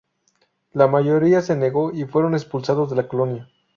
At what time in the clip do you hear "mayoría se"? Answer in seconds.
0.87-1.55